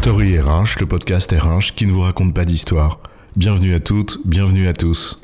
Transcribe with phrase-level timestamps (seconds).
[0.00, 3.00] Story RH, le podcast RH qui ne vous raconte pas d'histoire.
[3.34, 5.18] Bienvenue à toutes, bienvenue à tous.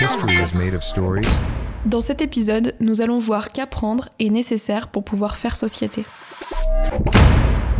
[0.00, 1.28] History is made of stories.
[1.84, 6.04] Dans cet épisode, nous allons voir qu'apprendre est nécessaire pour pouvoir faire société.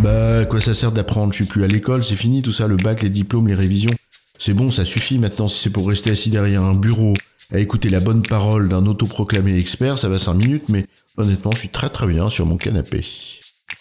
[0.03, 1.33] Bah, quoi ça sert d'apprendre?
[1.33, 3.95] Je suis plus à l'école, c'est fini tout ça, le bac, les diplômes, les révisions.
[4.39, 7.15] C'est bon, ça suffit maintenant si c'est pour rester assis derrière un bureau
[7.55, 10.85] à écouter la bonne parole d'un autoproclamé expert, ça va 5 minutes, mais
[11.17, 13.03] honnêtement, je suis très très bien sur mon canapé.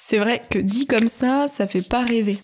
[0.08, 2.38] C'est vrai que dit comme ça, ça fait pas rêver.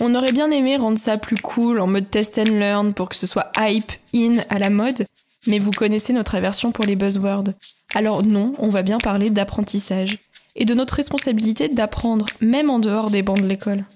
[0.00, 3.16] On aurait bien aimé rendre ça plus cool en mode test and learn pour que
[3.16, 5.06] ce soit hype, in, à la mode,
[5.46, 7.54] mais vous connaissez notre aversion pour les buzzwords.
[7.94, 10.18] Alors non, on va bien parler d'apprentissage
[10.56, 13.86] et de notre responsabilité d'apprendre, même en dehors des bancs de l'école.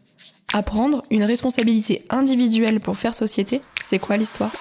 [0.55, 4.53] Apprendre, une responsabilité individuelle pour faire société, c'est quoi l'histoire?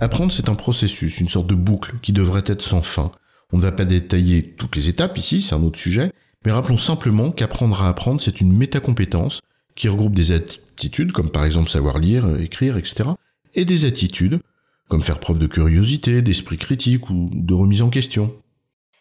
[0.00, 3.10] Apprendre, c'est un processus, une sorte de boucle qui devrait être sans fin.
[3.52, 6.12] On ne va pas détailler toutes les étapes ici, c'est un autre sujet,
[6.44, 9.40] mais rappelons simplement qu'apprendre à apprendre, c'est une métacompétence
[9.74, 13.10] qui regroupe des aptitudes, comme par exemple savoir lire, écrire, etc.,
[13.54, 14.40] et des attitudes,
[14.88, 18.32] comme faire preuve de curiosité, d'esprit critique ou de remise en question.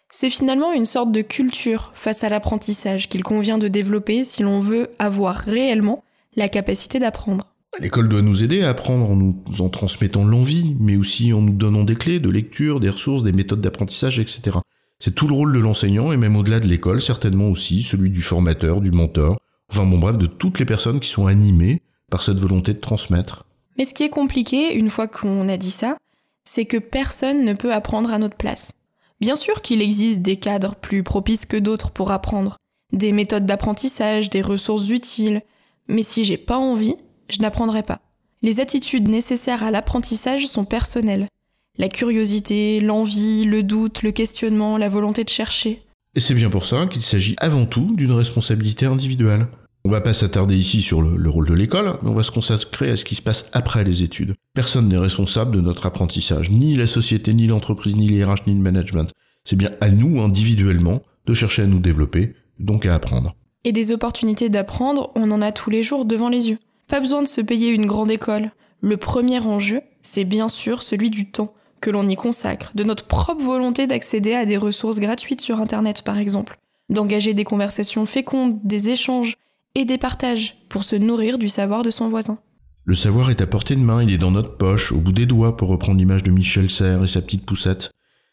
[0.10, 4.62] C'est finalement une sorte de culture face à l'apprentissage qu'il convient de développer si l'on
[4.62, 6.04] veut avoir réellement
[6.36, 7.48] la capacité d'apprendre.
[7.80, 11.54] L'école doit nous aider à apprendre en nous en transmettant l'envie, mais aussi en nous
[11.54, 14.60] donnant des clés de lecture, des ressources, des méthodes d'apprentissage, etc.
[15.00, 18.22] C'est tout le rôle de l'enseignant et même au-delà de l'école, certainement aussi celui du
[18.22, 19.38] formateur, du mentor,
[19.70, 23.46] enfin bon bref, de toutes les personnes qui sont animées par cette volonté de transmettre.
[23.78, 25.98] Mais ce qui est compliqué, une fois qu'on a dit ça,
[26.48, 28.74] c'est que personne ne peut apprendre à notre place.
[29.20, 32.58] Bien sûr qu'il existe des cadres plus propices que d'autres pour apprendre,
[32.94, 35.42] des méthodes d'apprentissage, des ressources utiles,
[35.88, 36.96] mais si j'ai pas envie,
[37.30, 38.02] je n'apprendrai pas.
[38.42, 41.28] Les attitudes nécessaires à l'apprentissage sont personnelles.
[41.78, 45.82] La curiosité, l'envie, le doute, le questionnement, la volonté de chercher.
[46.16, 49.48] Et c'est bien pour ça qu'il s'agit avant tout d'une responsabilité individuelle.
[49.84, 52.32] On va pas s'attarder ici sur le, le rôle de l'école, mais on va se
[52.32, 54.36] consacrer à ce qui se passe après les études.
[54.54, 58.54] Personne n'est responsable de notre apprentissage, ni la société, ni l'entreprise, ni les RH, ni
[58.54, 59.12] le management.
[59.44, 63.36] C'est bien à nous, individuellement, de chercher à nous développer, donc à apprendre.
[63.66, 66.58] Et des opportunités d'apprendre, on en a tous les jours devant les yeux.
[66.88, 68.52] Pas besoin de se payer une grande école.
[68.80, 71.54] Le premier enjeu, c'est bien sûr celui du temps
[71.86, 76.02] que l'on y consacre, de notre propre volonté d'accéder à des ressources gratuites sur Internet
[76.02, 76.58] par exemple,
[76.90, 79.36] d'engager des conversations fécondes, des échanges
[79.76, 82.40] et des partages pour se nourrir du savoir de son voisin.
[82.86, 85.28] Le savoir est à portée de main, il est dans notre poche, au bout des
[85.28, 87.92] doigts pour reprendre l'image de Michel Serres et sa petite poussette.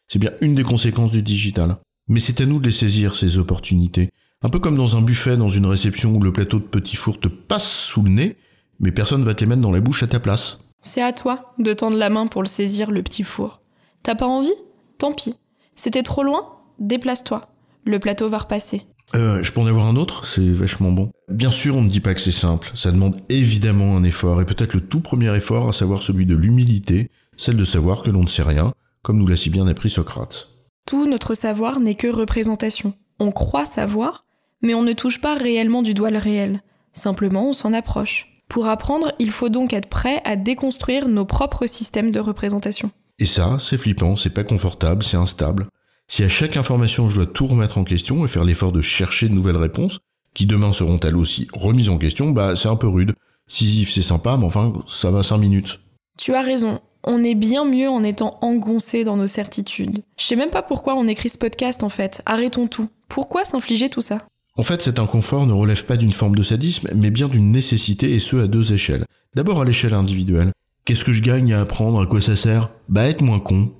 [0.09, 1.77] C'est bien une des conséquences du digital.
[2.09, 4.09] Mais c'est à nous de les saisir, ces opportunités.
[4.41, 7.21] Un peu comme dans un buffet, dans une réception où le plateau de petits fours
[7.21, 8.37] te passe sous le nez,
[8.81, 10.61] mais personne va te les mettre dans la bouche à ta place.
[10.83, 13.61] C'est à toi de tendre la main pour le saisir, le petit four.
[14.03, 14.51] T'as pas envie?
[14.99, 15.37] Tant pis.
[15.77, 16.59] C'était trop loin?
[16.79, 17.49] Déplace-toi.
[17.85, 18.83] Le plateau va repasser.
[19.15, 20.27] Euh, je peux en avoir un autre?
[20.27, 21.11] C'est vachement bon.
[21.29, 22.73] Bien sûr, on ne dit pas que c'est simple.
[22.75, 26.37] Ça demande évidemment un effort, et peut-être le tout premier effort, à savoir celui de
[26.37, 28.73] l'humilité, celle de savoir que l'on ne sait rien,
[29.03, 30.49] comme nous l'a si bien appris Socrate.
[30.87, 32.95] Tout notre savoir n'est que représentation.
[33.21, 34.25] On croit savoir,
[34.63, 36.63] mais on ne touche pas réellement du doigt le réel.
[36.93, 38.32] Simplement, on s'en approche.
[38.53, 42.91] Pour apprendre, il faut donc être prêt à déconstruire nos propres systèmes de représentation.
[43.19, 45.65] Et ça, c'est flippant, c'est pas confortable, c'est instable.
[46.07, 49.31] Si à chaque information je dois tout remettre en question et faire l'effort de chercher
[49.31, 50.01] de nouvelles réponses,
[50.35, 53.15] qui demain seront elles aussi remises en question, bah c'est un peu rude.
[53.49, 55.81] Sisyphe c'est sympa, mais enfin ça va 5 minutes.
[56.19, 60.03] Tu as raison, on est bien mieux en étant engoncé dans nos certitudes.
[60.19, 62.91] Je sais même pas pourquoi on écrit ce podcast en fait, arrêtons tout.
[63.09, 64.27] Pourquoi s'infliger tout ça?
[64.57, 68.13] En fait, cet inconfort ne relève pas d'une forme de sadisme, mais bien d'une nécessité
[68.13, 69.07] et ce à deux échelles.
[69.35, 70.53] D'abord à l'échelle individuelle.
[70.85, 72.01] Qu'est-ce que je gagne à apprendre?
[72.03, 72.69] À quoi ça sert?
[72.89, 73.73] Bah être moins con.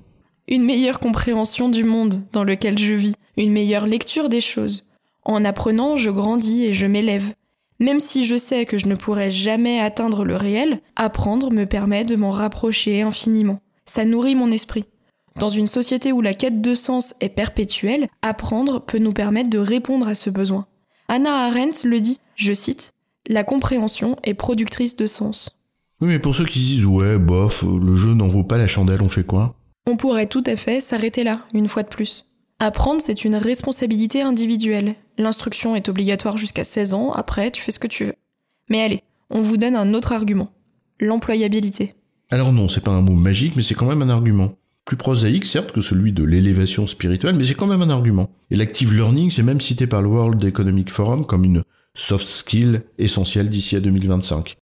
[0.47, 4.89] Une meilleure compréhension du monde dans lequel je vis, une meilleure lecture des choses.
[5.25, 7.33] En apprenant, je grandis et je m'élève.
[7.79, 12.03] Même si je sais que je ne pourrai jamais atteindre le réel, apprendre me permet
[12.03, 13.59] de m'en rapprocher infiniment.
[13.85, 14.85] Ça nourrit mon esprit.
[15.39, 19.57] Dans une société où la quête de sens est perpétuelle, apprendre peut nous permettre de
[19.57, 20.67] répondre à ce besoin.
[21.07, 22.93] Anna Arendt le dit, je cite,
[23.27, 25.57] La compréhension est productrice de sens.
[26.01, 29.01] Oui, mais pour ceux qui disent ouais, bof, le jeu n'en vaut pas la chandelle,
[29.01, 29.55] on fait quoi?
[29.87, 32.25] On pourrait tout à fait s'arrêter là, une fois de plus.
[32.59, 34.95] Apprendre, c'est une responsabilité individuelle.
[35.17, 38.15] L'instruction est obligatoire jusqu'à 16 ans, après, tu fais ce que tu veux.
[38.69, 40.49] Mais allez, on vous donne un autre argument.
[40.99, 41.95] L'employabilité.
[42.29, 44.53] Alors non, c'est pas un mot magique, mais c'est quand même un argument.
[44.85, 48.29] Plus prosaïque, certes, que celui de l'élévation spirituelle, mais c'est quand même un argument.
[48.51, 51.63] Et l'active learning, c'est même cité par le World Economic Forum comme une
[51.93, 54.55] soft skill essentielle d'ici à 2025.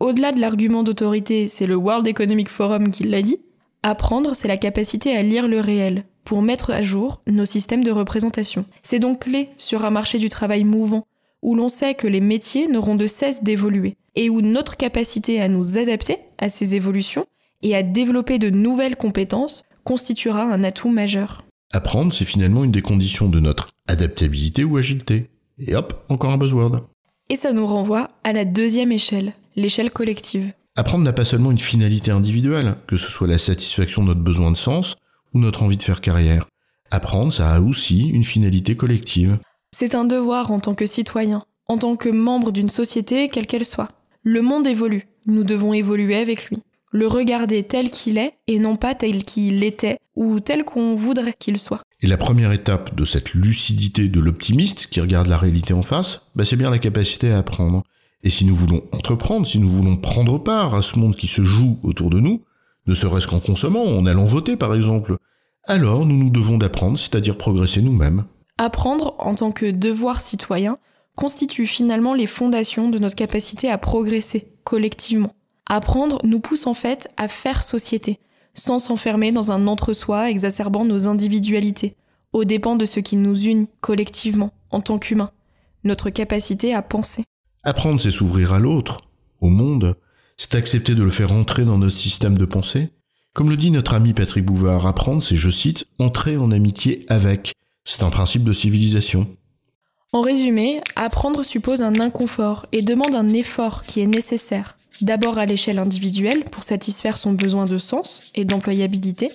[0.00, 3.38] Au-delà de l'argument d'autorité, c'est le World Economic Forum qui l'a dit.
[3.82, 7.90] Apprendre, c'est la capacité à lire le réel, pour mettre à jour nos systèmes de
[7.90, 8.64] représentation.
[8.82, 11.06] C'est donc clé sur un marché du travail mouvant,
[11.40, 15.48] où l'on sait que les métiers n'auront de cesse d'évoluer, et où notre capacité à
[15.48, 17.26] nous adapter à ces évolutions
[17.62, 21.44] et à développer de nouvelles compétences constituera un atout majeur.
[21.72, 25.30] Apprendre, c'est finalement une des conditions de notre adaptabilité ou agilité.
[25.58, 26.86] Et hop, encore un buzzword.
[27.28, 30.52] Et ça nous renvoie à la deuxième échelle, l'échelle collective.
[30.76, 34.50] Apprendre n'a pas seulement une finalité individuelle, que ce soit la satisfaction de notre besoin
[34.50, 34.96] de sens
[35.34, 36.46] ou notre envie de faire carrière.
[36.90, 39.38] Apprendre, ça a aussi une finalité collective.
[39.70, 43.64] C'est un devoir en tant que citoyen, en tant que membre d'une société, quelle qu'elle
[43.64, 43.88] soit.
[44.22, 46.58] Le monde évolue, nous devons évoluer avec lui.
[46.94, 51.34] Le regarder tel qu'il est et non pas tel qu'il était ou tel qu'on voudrait
[51.38, 51.80] qu'il soit.
[52.02, 56.22] Et la première étape de cette lucidité de l'optimiste qui regarde la réalité en face,
[56.34, 57.82] bah c'est bien la capacité à apprendre.
[58.22, 61.42] Et si nous voulons entreprendre, si nous voulons prendre part à ce monde qui se
[61.42, 62.42] joue autour de nous,
[62.86, 65.16] ne serait-ce qu'en consommant, en allant voter par exemple,
[65.64, 68.24] alors nous nous devons d'apprendre, c'est-à-dire progresser nous-mêmes.
[68.58, 70.76] Apprendre en tant que devoir citoyen
[71.16, 75.34] constitue finalement les fondations de notre capacité à progresser collectivement.
[75.74, 78.18] Apprendre nous pousse en fait à faire société,
[78.52, 81.96] sans s'enfermer dans un entre-soi exacerbant nos individualités,
[82.34, 85.30] aux dépens de ce qui nous unit collectivement, en tant qu'humains,
[85.82, 87.24] notre capacité à penser.
[87.62, 89.00] Apprendre, c'est s'ouvrir à l'autre,
[89.40, 89.96] au monde,
[90.36, 92.90] c'est accepter de le faire entrer dans notre système de pensée.
[93.32, 97.54] Comme le dit notre ami Patrick Bouvard, apprendre, c'est, je cite, entrer en amitié avec.
[97.84, 99.26] C'est un principe de civilisation.
[100.12, 105.46] En résumé, apprendre suppose un inconfort et demande un effort qui est nécessaire, d'abord à
[105.46, 109.30] l'échelle individuelle pour satisfaire son besoin de sens et d'employabilité,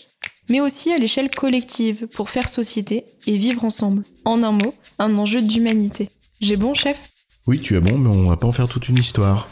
[0.49, 4.03] mais aussi à l'échelle collective pour faire société et vivre ensemble.
[4.25, 6.09] En un mot, un enjeu d'humanité.
[6.41, 7.11] J'ai bon, chef?
[7.45, 9.47] Oui, tu as bon, mais on va pas en faire toute une histoire.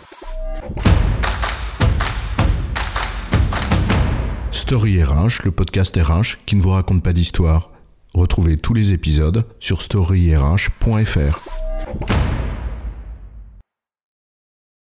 [4.52, 7.72] Story RH, le podcast RH qui ne vous raconte pas d'histoire.
[8.14, 11.44] Retrouvez tous les épisodes sur storyrh.fr.